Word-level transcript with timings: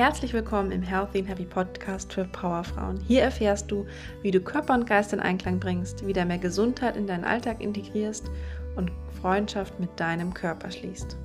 Herzlich 0.00 0.32
willkommen 0.32 0.72
im 0.72 0.80
Healthy 0.80 1.18
and 1.18 1.28
Happy 1.28 1.44
Podcast 1.44 2.10
für 2.10 2.24
Powerfrauen. 2.24 2.98
Hier 3.06 3.20
erfährst 3.20 3.70
du, 3.70 3.86
wie 4.22 4.30
du 4.30 4.40
Körper 4.40 4.72
und 4.72 4.86
Geist 4.86 5.12
in 5.12 5.20
Einklang 5.20 5.60
bringst, 5.60 6.06
wieder 6.06 6.24
mehr 6.24 6.38
Gesundheit 6.38 6.96
in 6.96 7.06
deinen 7.06 7.24
Alltag 7.24 7.60
integrierst 7.60 8.30
und 8.76 8.90
Freundschaft 9.20 9.78
mit 9.78 9.90
deinem 10.00 10.32
Körper 10.32 10.70
schließt. 10.70 11.18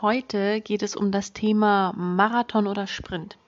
Heute 0.00 0.60
geht 0.60 0.84
es 0.84 0.94
um 0.94 1.10
das 1.10 1.32
Thema 1.32 1.94
Marathon 1.96 2.68
oder 2.68 2.86
Sprint. 2.86 3.38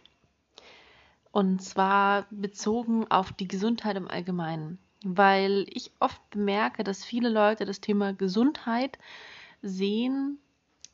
Und 1.30 1.62
zwar 1.62 2.26
bezogen 2.32 3.08
auf 3.12 3.32
die 3.32 3.46
Gesundheit 3.46 3.96
im 3.96 4.08
Allgemeinen. 4.08 4.80
Weil 5.04 5.66
ich 5.68 5.92
oft 6.00 6.20
bemerke, 6.30 6.82
dass 6.82 7.04
viele 7.04 7.28
Leute 7.28 7.64
das 7.64 7.80
Thema 7.80 8.12
Gesundheit 8.12 8.98
sehen 9.64 10.38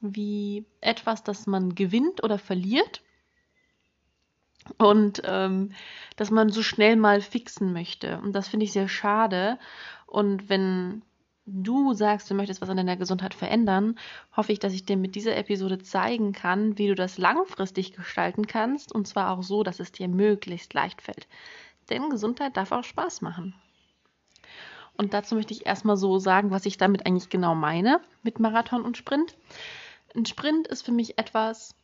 wie 0.01 0.65
etwas, 0.81 1.23
das 1.23 1.47
man 1.47 1.75
gewinnt 1.75 2.25
oder 2.25 2.39
verliert 2.39 3.03
und 4.79 5.23
ähm, 5.25 5.73
dass 6.17 6.31
man 6.31 6.51
so 6.51 6.63
schnell 6.63 6.97
mal 6.97 7.21
fixen 7.21 7.73
möchte. 7.73 8.19
Und 8.21 8.33
das 8.33 8.49
finde 8.49 8.65
ich 8.65 8.73
sehr 8.73 8.89
schade. 8.89 9.59
Und 10.07 10.49
wenn 10.49 11.03
du 11.47 11.93
sagst, 11.95 12.31
du 12.31 12.35
möchtest 12.35 12.61
was 12.61 12.69
an 12.69 12.77
deiner 12.77 12.97
Gesundheit 12.97 13.35
verändern, 13.35 13.99
hoffe 14.37 14.53
ich, 14.53 14.59
dass 14.59 14.73
ich 14.73 14.85
dir 14.85 14.97
mit 14.97 15.15
dieser 15.15 15.37
Episode 15.37 15.79
zeigen 15.79 16.33
kann, 16.33 16.79
wie 16.79 16.89
du 16.89 16.95
das 16.95 17.19
langfristig 17.19 17.93
gestalten 17.93 18.47
kannst 18.47 18.95
und 18.95 19.09
zwar 19.09 19.31
auch 19.31 19.43
so, 19.43 19.63
dass 19.63 19.81
es 19.81 19.93
dir 19.93 20.09
möglichst 20.09 20.75
leicht 20.75 21.03
fällt. 21.03 21.27
Denn 21.89 22.11
Gesundheit 22.11 22.57
darf 22.57 22.73
auch 22.73 22.85
Spaß 22.85 23.23
machen. 23.23 23.55
Und 25.01 25.15
dazu 25.15 25.35
möchte 25.35 25.55
ich 25.55 25.65
erstmal 25.65 25.97
so 25.97 26.19
sagen, 26.19 26.51
was 26.51 26.67
ich 26.67 26.77
damit 26.77 27.07
eigentlich 27.07 27.31
genau 27.31 27.55
meine 27.55 28.03
mit 28.23 28.39
Marathon 28.39 28.83
und 28.83 28.99
Sprint. 28.99 29.35
Ein 30.15 30.27
Sprint 30.27 30.69
ist 30.69 30.85
für 30.85 30.93
mich 30.93 31.17
etwas, 31.17 31.75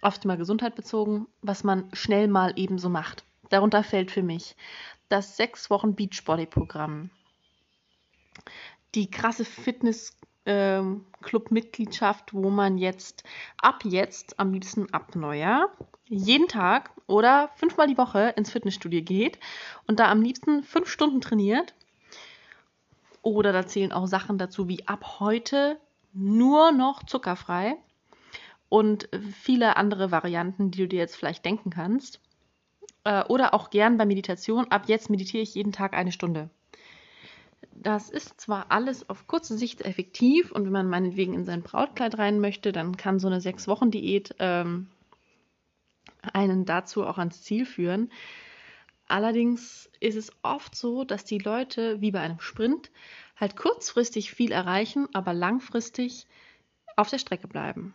auf 0.00 0.18
Thema 0.18 0.36
Gesundheit 0.36 0.74
bezogen, 0.74 1.28
was 1.40 1.62
man 1.62 1.88
schnell 1.92 2.26
mal 2.26 2.52
ebenso 2.56 2.88
macht. 2.88 3.22
Darunter 3.48 3.84
fällt 3.84 4.10
für 4.10 4.24
mich 4.24 4.56
das 5.08 5.36
sechs 5.36 5.70
Wochen 5.70 5.94
Beachbody-Programm, 5.94 7.10
die 8.96 9.08
krasse 9.08 9.44
Fitness-Club-Mitgliedschaft, 9.44 12.32
ähm, 12.32 12.42
wo 12.42 12.50
man 12.50 12.76
jetzt 12.76 13.22
ab 13.56 13.84
jetzt, 13.84 14.40
am 14.40 14.52
liebsten 14.52 14.92
ab 14.92 15.14
Neujahr, 15.14 15.68
jeden 16.08 16.48
Tag 16.48 16.90
oder 17.06 17.50
fünfmal 17.54 17.86
die 17.86 17.98
Woche 17.98 18.34
ins 18.36 18.50
Fitnessstudio 18.50 19.02
geht 19.02 19.38
und 19.86 20.00
da 20.00 20.10
am 20.10 20.22
liebsten 20.22 20.64
fünf 20.64 20.88
Stunden 20.88 21.20
trainiert 21.20 21.72
oder 23.24 23.52
da 23.52 23.66
zählen 23.66 23.92
auch 23.92 24.06
Sachen 24.06 24.38
dazu 24.38 24.68
wie 24.68 24.86
ab 24.86 25.18
heute 25.18 25.78
nur 26.12 26.70
noch 26.70 27.02
zuckerfrei 27.02 27.76
und 28.68 29.08
viele 29.40 29.76
andere 29.76 30.10
Varianten, 30.10 30.70
die 30.70 30.78
du 30.78 30.88
dir 30.88 30.98
jetzt 30.98 31.16
vielleicht 31.16 31.44
denken 31.44 31.70
kannst. 31.70 32.20
Äh, 33.04 33.24
oder 33.24 33.54
auch 33.54 33.70
gern 33.70 33.96
bei 33.98 34.06
Meditation. 34.06 34.70
Ab 34.70 34.84
jetzt 34.86 35.10
meditiere 35.10 35.42
ich 35.42 35.54
jeden 35.54 35.72
Tag 35.72 35.94
eine 35.94 36.12
Stunde. 36.12 36.50
Das 37.72 38.10
ist 38.10 38.40
zwar 38.40 38.66
alles 38.70 39.08
auf 39.08 39.26
kurze 39.26 39.58
Sicht 39.58 39.82
effektiv 39.82 40.52
und 40.52 40.64
wenn 40.64 40.72
man 40.72 40.88
meinetwegen 40.88 41.34
in 41.34 41.44
sein 41.44 41.62
Brautkleid 41.62 42.18
rein 42.18 42.40
möchte, 42.40 42.72
dann 42.72 42.96
kann 42.96 43.18
so 43.18 43.26
eine 43.26 43.40
Sechs-Wochen-Diät 43.40 44.36
ähm, 44.38 44.88
einen 46.32 46.64
dazu 46.64 47.04
auch 47.04 47.18
ans 47.18 47.42
Ziel 47.42 47.66
führen. 47.66 48.10
Allerdings 49.06 49.90
ist 50.00 50.16
es 50.16 50.32
oft 50.42 50.74
so, 50.74 51.04
dass 51.04 51.24
die 51.24 51.38
Leute, 51.38 52.00
wie 52.00 52.10
bei 52.10 52.20
einem 52.20 52.40
Sprint, 52.40 52.90
halt 53.36 53.56
kurzfristig 53.56 54.32
viel 54.32 54.52
erreichen, 54.52 55.08
aber 55.12 55.34
langfristig 55.34 56.26
auf 56.96 57.10
der 57.10 57.18
Strecke 57.18 57.48
bleiben. 57.48 57.94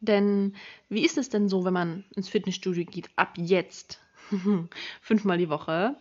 Denn 0.00 0.56
wie 0.88 1.04
ist 1.04 1.18
es 1.18 1.28
denn 1.28 1.48
so, 1.48 1.64
wenn 1.64 1.72
man 1.72 2.04
ins 2.14 2.28
Fitnessstudio 2.28 2.84
geht, 2.84 3.08
ab 3.16 3.34
jetzt, 3.36 4.00
fünfmal 5.00 5.38
die 5.38 5.48
Woche? 5.48 5.96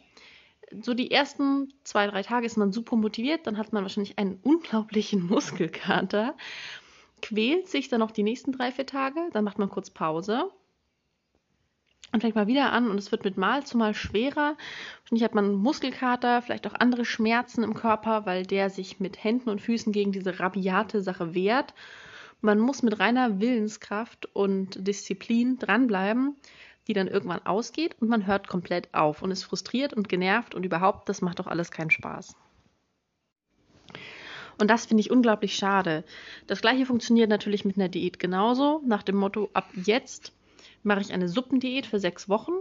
So 0.81 0.95
die 0.95 1.11
ersten 1.11 1.73
zwei, 1.83 2.07
drei 2.07 2.23
Tage 2.23 2.45
ist 2.45 2.57
man 2.57 2.71
super 2.71 2.95
motiviert, 2.95 3.45
dann 3.45 3.57
hat 3.57 3.73
man 3.73 3.83
wahrscheinlich 3.83 4.17
einen 4.17 4.39
unglaublichen 4.41 5.25
Muskelkater, 5.27 6.35
quält 7.21 7.67
sich 7.67 7.89
dann 7.89 7.99
noch 7.99 8.11
die 8.11 8.23
nächsten 8.23 8.51
drei, 8.51 8.71
vier 8.71 8.87
Tage, 8.87 9.29
dann 9.33 9.43
macht 9.43 9.59
man 9.59 9.69
kurz 9.69 9.91
Pause 9.91 10.51
und 12.15 12.21
fängt 12.21 12.35
mal 12.35 12.47
wieder 12.47 12.71
an 12.71 12.89
und 12.89 12.97
es 12.97 13.11
wird 13.11 13.25
mit 13.25 13.35
Mal 13.35 13.65
zu 13.65 13.77
Mal 13.77 13.93
schwerer. 13.93 14.55
Wahrscheinlich 15.01 15.23
hat 15.25 15.35
man 15.35 15.53
Muskelkater, 15.53 16.41
vielleicht 16.41 16.65
auch 16.65 16.73
andere 16.73 17.03
Schmerzen 17.03 17.61
im 17.61 17.73
Körper, 17.73 18.25
weil 18.25 18.45
der 18.45 18.69
sich 18.69 19.01
mit 19.01 19.21
Händen 19.21 19.49
und 19.49 19.61
Füßen 19.61 19.91
gegen 19.91 20.13
diese 20.13 20.39
rabiate 20.39 21.01
Sache 21.01 21.35
wehrt. 21.35 21.73
Man 22.39 22.59
muss 22.59 22.83
mit 22.83 22.99
reiner 22.99 23.41
Willenskraft 23.41 24.29
und 24.33 24.87
Disziplin 24.87 25.59
dranbleiben, 25.59 26.37
die 26.87 26.93
dann 26.93 27.07
irgendwann 27.07 27.45
ausgeht 27.45 27.97
und 27.99 28.07
man 28.07 28.25
hört 28.25 28.47
komplett 28.47 28.93
auf 28.93 29.21
und 29.21 29.31
ist 29.31 29.43
frustriert 29.43 29.93
und 29.93 30.07
genervt 30.07 30.55
und 30.55 30.65
überhaupt, 30.65 31.09
das 31.09 31.21
macht 31.21 31.39
doch 31.39 31.47
alles 31.47 31.69
keinen 31.69 31.91
Spaß. 31.91 32.37
Und 34.57 34.69
das 34.69 34.85
finde 34.85 35.01
ich 35.01 35.11
unglaublich 35.11 35.55
schade. 35.55 36.05
Das 36.47 36.61
gleiche 36.61 36.85
funktioniert 36.85 37.29
natürlich 37.29 37.65
mit 37.65 37.75
einer 37.77 37.89
Diät 37.89 38.19
genauso, 38.19 38.81
nach 38.85 39.03
dem 39.03 39.17
Motto, 39.17 39.49
ab 39.53 39.67
jetzt 39.73 40.31
mache 40.85 41.01
ich 41.01 41.13
eine 41.13 41.27
Suppendiät 41.27 41.85
für 41.85 41.99
sechs 41.99 42.29
Wochen. 42.29 42.53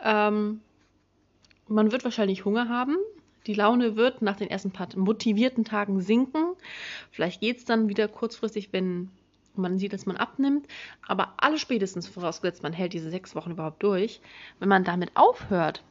Ähm, 0.00 0.60
man 1.66 1.92
wird 1.92 2.04
wahrscheinlich 2.04 2.44
Hunger 2.44 2.68
haben. 2.68 2.96
Die 3.46 3.54
Laune 3.54 3.96
wird 3.96 4.22
nach 4.22 4.36
den 4.36 4.50
ersten 4.50 4.70
paar 4.70 4.88
motivierten 4.96 5.64
Tagen 5.64 6.00
sinken. 6.00 6.54
Vielleicht 7.10 7.40
geht 7.40 7.58
es 7.58 7.64
dann 7.64 7.88
wieder 7.88 8.06
kurzfristig, 8.06 8.72
wenn 8.72 9.10
man 9.56 9.78
sieht, 9.78 9.92
dass 9.92 10.06
man 10.06 10.16
abnimmt. 10.16 10.66
Aber 11.06 11.34
alle 11.38 11.58
spätestens 11.58 12.06
vorausgesetzt, 12.06 12.62
man 12.62 12.72
hält 12.72 12.92
diese 12.92 13.10
sechs 13.10 13.34
Wochen 13.34 13.52
überhaupt 13.52 13.82
durch. 13.82 14.20
Wenn 14.58 14.68
man 14.68 14.84
damit 14.84 15.12
aufhört 15.14 15.82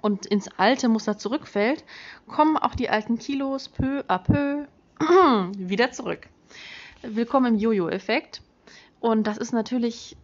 und 0.00 0.26
ins 0.26 0.48
alte 0.56 0.88
Muster 0.88 1.18
zurückfällt, 1.18 1.84
kommen 2.26 2.56
auch 2.56 2.74
die 2.74 2.88
alten 2.88 3.18
Kilos 3.18 3.68
peu 3.68 4.02
à 4.08 4.18
peu 4.18 4.66
wieder 5.58 5.92
zurück. 5.92 6.28
Willkommen 7.02 7.54
im 7.54 7.60
Jojo-Effekt. 7.60 8.42
Und 9.02 9.26
das 9.26 9.36
ist 9.36 9.52
natürlich 9.52 10.16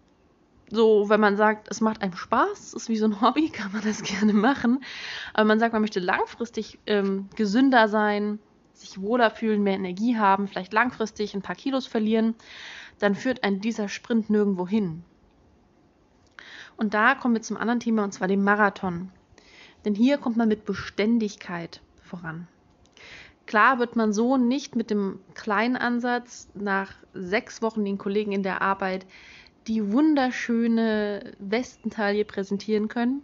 so, 0.70 1.08
wenn 1.08 1.18
man 1.18 1.36
sagt, 1.36 1.66
es 1.68 1.80
macht 1.80 2.00
einem 2.00 2.14
Spaß, 2.14 2.74
ist 2.74 2.88
wie 2.88 2.96
so 2.96 3.06
ein 3.06 3.20
Hobby, 3.20 3.48
kann 3.48 3.72
man 3.72 3.82
das 3.82 4.02
gerne 4.04 4.32
machen. 4.32 4.84
Aber 5.34 5.46
man 5.46 5.58
sagt, 5.58 5.72
man 5.72 5.82
möchte 5.82 5.98
langfristig 5.98 6.78
ähm, 6.86 7.28
gesünder 7.34 7.88
sein, 7.88 8.38
sich 8.74 9.00
wohler 9.00 9.32
fühlen, 9.32 9.64
mehr 9.64 9.74
Energie 9.74 10.16
haben, 10.16 10.46
vielleicht 10.46 10.72
langfristig 10.72 11.34
ein 11.34 11.42
paar 11.42 11.56
Kilos 11.56 11.88
verlieren, 11.88 12.36
dann 13.00 13.16
führt 13.16 13.42
ein 13.42 13.60
dieser 13.60 13.88
Sprint 13.88 14.30
nirgendwo 14.30 14.68
hin. 14.68 15.02
Und 16.76 16.94
da 16.94 17.16
kommen 17.16 17.34
wir 17.34 17.42
zum 17.42 17.56
anderen 17.56 17.80
Thema, 17.80 18.04
und 18.04 18.12
zwar 18.12 18.28
dem 18.28 18.44
Marathon. 18.44 19.10
Denn 19.84 19.96
hier 19.96 20.18
kommt 20.18 20.36
man 20.36 20.46
mit 20.46 20.64
Beständigkeit 20.64 21.80
voran. 22.04 22.46
Klar 23.48 23.78
wird 23.78 23.96
man 23.96 24.12
so 24.12 24.36
nicht 24.36 24.76
mit 24.76 24.90
dem 24.90 25.20
kleinen 25.32 25.78
Ansatz 25.78 26.50
nach 26.52 26.92
sechs 27.14 27.62
Wochen 27.62 27.82
den 27.82 27.96
Kollegen 27.96 28.30
in 28.30 28.42
der 28.42 28.60
Arbeit 28.60 29.06
die 29.66 29.90
wunderschöne 29.90 31.32
Westentaille 31.38 32.26
präsentieren 32.26 32.88
können. 32.88 33.22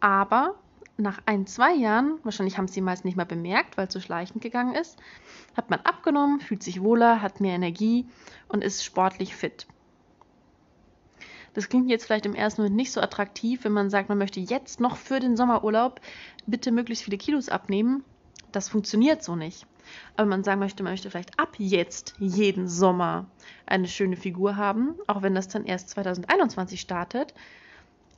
Aber 0.00 0.56
nach 0.96 1.20
ein, 1.26 1.46
zwei 1.46 1.74
Jahren, 1.74 2.18
wahrscheinlich 2.24 2.58
haben 2.58 2.64
es 2.64 2.72
die 2.72 2.80
meisten 2.80 3.06
nicht 3.06 3.16
mal 3.16 3.22
bemerkt, 3.22 3.76
weil 3.76 3.86
es 3.86 3.92
so 3.92 4.00
schleichend 4.00 4.42
gegangen 4.42 4.74
ist, 4.74 4.98
hat 5.56 5.70
man 5.70 5.78
abgenommen, 5.82 6.40
fühlt 6.40 6.64
sich 6.64 6.82
wohler, 6.82 7.22
hat 7.22 7.40
mehr 7.40 7.54
Energie 7.54 8.04
und 8.48 8.64
ist 8.64 8.84
sportlich 8.84 9.36
fit. 9.36 9.68
Das 11.52 11.68
klingt 11.68 11.88
jetzt 11.88 12.06
vielleicht 12.06 12.26
im 12.26 12.34
ersten 12.34 12.62
Moment 12.62 12.74
nicht 12.74 12.90
so 12.90 13.00
attraktiv, 13.00 13.62
wenn 13.62 13.70
man 13.70 13.90
sagt, 13.90 14.08
man 14.08 14.18
möchte 14.18 14.40
jetzt 14.40 14.80
noch 14.80 14.96
für 14.96 15.20
den 15.20 15.36
Sommerurlaub 15.36 16.00
bitte 16.46 16.72
möglichst 16.72 17.04
viele 17.04 17.16
Kilos 17.16 17.48
abnehmen 17.48 18.02
das 18.54 18.68
funktioniert 18.68 19.22
so 19.22 19.36
nicht. 19.36 19.66
Aber 20.16 20.26
man 20.26 20.44
sagen 20.44 20.60
möchte, 20.60 20.82
man 20.82 20.92
möchte 20.92 21.10
vielleicht 21.10 21.38
ab 21.38 21.54
jetzt 21.58 22.14
jeden 22.18 22.68
Sommer 22.68 23.26
eine 23.66 23.88
schöne 23.88 24.16
Figur 24.16 24.56
haben, 24.56 24.94
auch 25.06 25.22
wenn 25.22 25.34
das 25.34 25.48
dann 25.48 25.64
erst 25.64 25.90
2021 25.90 26.80
startet, 26.80 27.34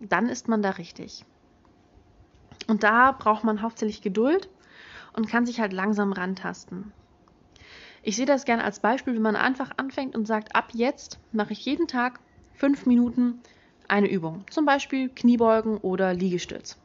dann 0.00 0.28
ist 0.28 0.48
man 0.48 0.62
da 0.62 0.70
richtig. 0.70 1.24
Und 2.66 2.82
da 2.82 3.12
braucht 3.12 3.44
man 3.44 3.62
hauptsächlich 3.62 4.02
Geduld 4.02 4.48
und 5.12 5.28
kann 5.28 5.46
sich 5.46 5.60
halt 5.60 5.72
langsam 5.72 6.12
rantasten. 6.12 6.92
Ich 8.02 8.16
sehe 8.16 8.26
das 8.26 8.44
gerne 8.44 8.62
als 8.62 8.80
Beispiel, 8.80 9.14
wenn 9.14 9.22
man 9.22 9.36
einfach 9.36 9.72
anfängt 9.78 10.14
und 10.14 10.26
sagt, 10.26 10.54
ab 10.54 10.70
jetzt 10.72 11.18
mache 11.32 11.52
ich 11.52 11.64
jeden 11.64 11.88
Tag 11.88 12.20
fünf 12.54 12.86
Minuten 12.86 13.40
eine 13.88 14.08
Übung. 14.08 14.44
Zum 14.50 14.64
Beispiel 14.64 15.08
Kniebeugen 15.08 15.78
oder 15.78 16.14
Liegestütz. 16.14 16.78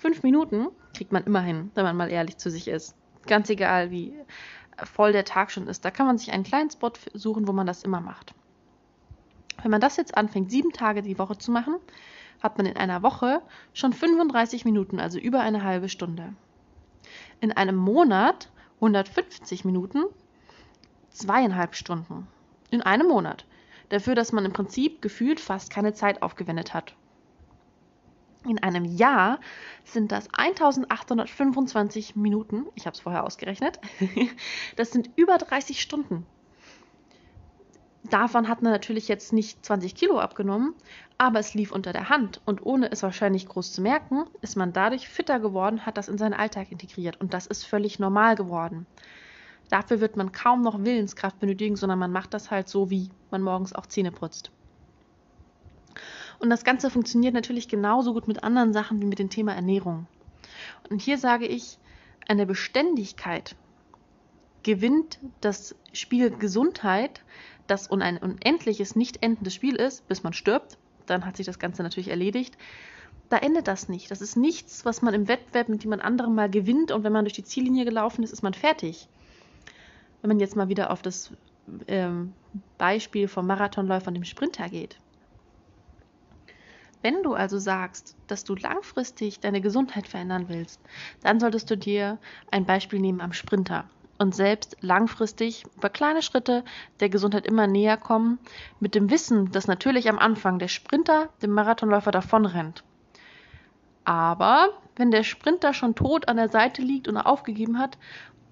Fünf 0.00 0.22
Minuten 0.22 0.68
kriegt 0.94 1.12
man 1.12 1.24
immerhin, 1.24 1.70
wenn 1.74 1.84
man 1.84 1.94
mal 1.94 2.10
ehrlich 2.10 2.38
zu 2.38 2.50
sich 2.50 2.68
ist. 2.68 2.96
Ganz 3.26 3.50
egal, 3.50 3.90
wie 3.90 4.14
voll 4.82 5.12
der 5.12 5.26
Tag 5.26 5.50
schon 5.50 5.68
ist. 5.68 5.84
Da 5.84 5.90
kann 5.90 6.06
man 6.06 6.16
sich 6.16 6.32
einen 6.32 6.42
kleinen 6.42 6.70
Spot 6.70 6.92
suchen, 7.12 7.46
wo 7.46 7.52
man 7.52 7.66
das 7.66 7.82
immer 7.82 8.00
macht. 8.00 8.32
Wenn 9.60 9.70
man 9.70 9.82
das 9.82 9.98
jetzt 9.98 10.16
anfängt, 10.16 10.50
sieben 10.50 10.72
Tage 10.72 11.02
die 11.02 11.18
Woche 11.18 11.36
zu 11.36 11.50
machen, 11.50 11.76
hat 12.42 12.56
man 12.56 12.66
in 12.66 12.78
einer 12.78 13.02
Woche 13.02 13.42
schon 13.74 13.92
35 13.92 14.64
Minuten, 14.64 14.98
also 15.00 15.18
über 15.18 15.40
eine 15.40 15.64
halbe 15.64 15.90
Stunde. 15.90 16.32
In 17.42 17.52
einem 17.52 17.76
Monat 17.76 18.50
150 18.76 19.66
Minuten, 19.66 20.04
zweieinhalb 21.10 21.74
Stunden 21.74 22.26
in 22.70 22.80
einem 22.80 23.08
Monat. 23.08 23.44
Dafür, 23.90 24.14
dass 24.14 24.32
man 24.32 24.46
im 24.46 24.54
Prinzip 24.54 25.02
gefühlt 25.02 25.40
fast 25.40 25.70
keine 25.70 25.92
Zeit 25.92 26.22
aufgewendet 26.22 26.72
hat. 26.72 26.94
In 28.48 28.62
einem 28.62 28.84
Jahr 28.84 29.38
sind 29.84 30.12
das 30.12 30.28
1825 30.32 32.16
Minuten. 32.16 32.66
Ich 32.74 32.86
habe 32.86 32.94
es 32.94 33.00
vorher 33.00 33.24
ausgerechnet. 33.24 33.78
Das 34.76 34.90
sind 34.90 35.10
über 35.16 35.36
30 35.36 35.80
Stunden. 35.80 36.26
Davon 38.04 38.48
hat 38.48 38.62
man 38.62 38.72
natürlich 38.72 39.08
jetzt 39.08 39.32
nicht 39.32 39.64
20 39.64 39.94
Kilo 39.94 40.18
abgenommen, 40.18 40.74
aber 41.18 41.38
es 41.38 41.54
lief 41.54 41.70
unter 41.70 41.92
der 41.92 42.08
Hand 42.08 42.40
und 42.46 42.64
ohne 42.64 42.90
es 42.90 43.02
wahrscheinlich 43.02 43.46
groß 43.46 43.72
zu 43.72 43.82
merken, 43.82 44.24
ist 44.40 44.56
man 44.56 44.72
dadurch 44.72 45.08
fitter 45.08 45.38
geworden, 45.38 45.84
hat 45.84 45.98
das 45.98 46.08
in 46.08 46.16
seinen 46.16 46.32
Alltag 46.32 46.72
integriert 46.72 47.20
und 47.20 47.34
das 47.34 47.46
ist 47.46 47.64
völlig 47.64 47.98
normal 47.98 48.36
geworden. 48.36 48.86
Dafür 49.68 50.00
wird 50.00 50.16
man 50.16 50.32
kaum 50.32 50.62
noch 50.62 50.82
Willenskraft 50.82 51.38
benötigen, 51.38 51.76
sondern 51.76 51.98
man 51.98 52.10
macht 52.10 52.34
das 52.34 52.50
halt 52.50 52.68
so, 52.68 52.90
wie 52.90 53.10
man 53.30 53.42
morgens 53.42 53.74
auch 53.74 53.86
Zähne 53.86 54.10
putzt. 54.10 54.50
Und 56.40 56.48
das 56.48 56.64
Ganze 56.64 56.90
funktioniert 56.90 57.34
natürlich 57.34 57.68
genauso 57.68 58.14
gut 58.14 58.26
mit 58.26 58.42
anderen 58.42 58.72
Sachen 58.72 59.00
wie 59.00 59.06
mit 59.06 59.18
dem 59.18 59.28
Thema 59.28 59.54
Ernährung. 59.54 60.06
Und 60.88 61.02
hier 61.02 61.18
sage 61.18 61.46
ich, 61.46 61.78
eine 62.26 62.46
Beständigkeit 62.46 63.56
gewinnt 64.62 65.18
das 65.40 65.74
Spiel 65.92 66.30
Gesundheit, 66.30 67.22
das 67.66 67.90
ein 67.90 68.18
unendliches, 68.18 68.96
nicht 68.96 69.22
endendes 69.22 69.54
Spiel 69.54 69.76
ist, 69.76 70.08
bis 70.08 70.22
man 70.22 70.32
stirbt. 70.32 70.78
Dann 71.06 71.26
hat 71.26 71.36
sich 71.36 71.46
das 71.46 71.58
Ganze 71.58 71.82
natürlich 71.82 72.08
erledigt. 72.08 72.56
Da 73.28 73.36
endet 73.36 73.68
das 73.68 73.88
nicht. 73.88 74.10
Das 74.10 74.20
ist 74.20 74.36
nichts, 74.36 74.84
was 74.84 75.02
man 75.02 75.14
im 75.14 75.28
Wettbewerb 75.28 75.68
mit 75.68 75.84
jemand 75.84 76.02
anderem 76.02 76.34
mal 76.34 76.50
gewinnt 76.50 76.90
und 76.90 77.04
wenn 77.04 77.12
man 77.12 77.24
durch 77.24 77.34
die 77.34 77.44
Ziellinie 77.44 77.84
gelaufen 77.84 78.24
ist, 78.24 78.32
ist 78.32 78.42
man 78.42 78.54
fertig. 78.54 79.08
Wenn 80.22 80.28
man 80.28 80.40
jetzt 80.40 80.56
mal 80.56 80.68
wieder 80.68 80.90
auf 80.90 81.02
das 81.02 81.32
ähm, 81.86 82.32
Beispiel 82.78 83.28
vom 83.28 83.46
Marathonläufer 83.46 84.08
und 84.08 84.14
dem 84.14 84.24
Sprinter 84.24 84.68
geht. 84.68 84.98
Wenn 87.02 87.22
du 87.22 87.34
also 87.34 87.58
sagst, 87.58 88.16
dass 88.26 88.44
du 88.44 88.54
langfristig 88.54 89.40
deine 89.40 89.60
Gesundheit 89.60 90.06
verändern 90.06 90.46
willst, 90.48 90.80
dann 91.22 91.40
solltest 91.40 91.70
du 91.70 91.76
dir 91.76 92.18
ein 92.50 92.66
Beispiel 92.66 93.00
nehmen 93.00 93.20
am 93.20 93.32
Sprinter 93.32 93.84
und 94.18 94.34
selbst 94.34 94.76
langfristig 94.82 95.64
über 95.76 95.88
kleine 95.88 96.20
Schritte 96.20 96.62
der 97.00 97.08
Gesundheit 97.08 97.46
immer 97.46 97.66
näher 97.66 97.96
kommen, 97.96 98.38
mit 98.78 98.94
dem 98.94 99.10
Wissen, 99.10 99.50
dass 99.50 99.66
natürlich 99.66 100.10
am 100.10 100.18
Anfang 100.18 100.58
der 100.58 100.68
Sprinter 100.68 101.30
dem 101.40 101.52
Marathonläufer 101.52 102.10
davonrennt. 102.10 102.84
Aber 104.04 104.68
wenn 104.96 105.10
der 105.10 105.22
Sprinter 105.22 105.72
schon 105.72 105.94
tot 105.94 106.28
an 106.28 106.36
der 106.36 106.50
Seite 106.50 106.82
liegt 106.82 107.08
und 107.08 107.16
aufgegeben 107.16 107.78
hat, 107.78 107.96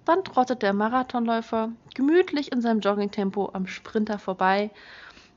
dann 0.06 0.24
trottet 0.24 0.62
der 0.62 0.72
Marathonläufer 0.72 1.70
gemütlich 1.94 2.50
in 2.50 2.62
seinem 2.62 2.80
Joggingtempo 2.80 3.50
am 3.52 3.66
Sprinter 3.66 4.18
vorbei 4.18 4.70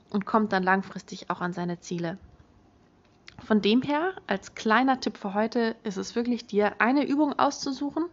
und 0.08 0.24
kommt 0.24 0.54
dann 0.54 0.62
langfristig 0.62 1.28
auch 1.28 1.42
an 1.42 1.52
seine 1.52 1.80
Ziele. 1.80 2.16
Von 3.44 3.60
dem 3.60 3.82
her, 3.82 4.14
als 4.26 4.54
kleiner 4.54 5.00
Tipp 5.00 5.16
für 5.16 5.34
heute, 5.34 5.74
ist 5.82 5.96
es 5.96 6.14
wirklich 6.14 6.46
dir 6.46 6.80
eine 6.80 7.04
Übung 7.06 7.38
auszusuchen, 7.38 8.04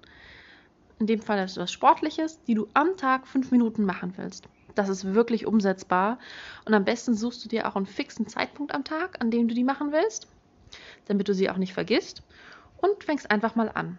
in 1.00 1.08
dem 1.08 1.22
Fall 1.22 1.44
ist 1.44 1.52
es 1.52 1.58
was 1.58 1.72
Sportliches, 1.72 2.44
die 2.44 2.56
du 2.56 2.68
am 2.74 2.98
Tag 2.98 3.28
fünf 3.28 3.52
Minuten 3.52 3.86
machen 3.86 4.14
willst. 4.18 4.50
Das 4.76 4.90
ist 4.90 5.14
wirklich 5.14 5.46
umsetzbar 5.46 6.20
und 6.66 6.74
am 6.74 6.84
besten 6.84 7.14
suchst 7.14 7.44
du 7.44 7.50
dir 7.50 7.68
auch 7.68 7.76
einen 7.76 7.86
fixen 7.86 8.28
Zeitpunkt 8.28 8.74
am 8.74 8.84
Tag, 8.84 9.22
an 9.22 9.32
dem 9.32 9.48
du 9.48 9.54
die 9.54 9.64
machen 9.64 9.92
willst, 9.92 10.28
damit 11.06 11.28
du 11.28 11.34
sie 11.34 11.50
auch 11.50 11.58
nicht 11.58 11.74
vergisst 11.74 12.24
und 12.78 13.04
fängst 13.04 13.30
einfach 13.32 13.56
mal 13.56 13.70
an. 13.74 13.98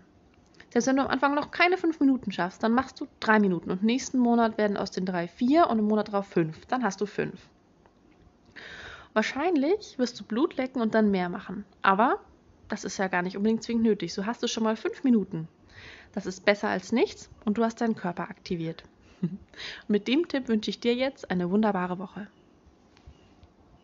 Selbst 0.70 0.86
wenn 0.86 0.96
du 0.96 1.02
am 1.02 1.08
Anfang 1.08 1.34
noch 1.34 1.50
keine 1.50 1.78
fünf 1.78 2.00
Minuten 2.00 2.32
schaffst, 2.32 2.62
dann 2.62 2.72
machst 2.72 3.00
du 3.00 3.06
drei 3.18 3.40
Minuten 3.40 3.70
und 3.70 3.82
nächsten 3.82 4.18
Monat 4.18 4.58
werden 4.58 4.76
aus 4.76 4.90
den 4.90 5.06
drei 5.06 5.26
vier 5.26 5.68
und 5.68 5.78
im 5.78 5.86
Monat 5.86 6.08
darauf 6.08 6.26
fünf. 6.26 6.66
Dann 6.66 6.84
hast 6.84 7.00
du 7.00 7.06
fünf. 7.06 7.48
Wahrscheinlich 9.12 9.98
wirst 9.98 10.20
du 10.20 10.24
Blut 10.24 10.56
lecken 10.56 10.80
und 10.80 10.94
dann 10.94 11.10
mehr 11.10 11.28
machen. 11.28 11.64
Aber 11.82 12.20
das 12.68 12.84
ist 12.84 12.98
ja 12.98 13.08
gar 13.08 13.22
nicht 13.22 13.36
unbedingt 13.36 13.62
zwingend 13.62 13.84
nötig. 13.84 14.14
So 14.14 14.26
hast 14.26 14.42
du 14.42 14.46
schon 14.46 14.62
mal 14.62 14.76
fünf 14.76 15.02
Minuten. 15.02 15.48
Das 16.12 16.26
ist 16.26 16.44
besser 16.44 16.68
als 16.68 16.92
nichts 16.92 17.28
und 17.44 17.58
du 17.58 17.64
hast 17.64 17.80
deinen 17.80 17.96
Körper 17.96 18.24
aktiviert. 18.24 18.84
Mit 19.88 20.08
dem 20.08 20.28
Tipp 20.28 20.48
wünsche 20.48 20.70
ich 20.70 20.80
dir 20.80 20.94
jetzt 20.94 21.30
eine 21.30 21.50
wunderbare 21.50 21.98
Woche. 21.98 22.28